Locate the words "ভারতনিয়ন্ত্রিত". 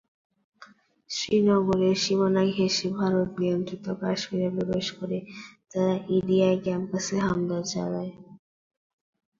2.97-3.85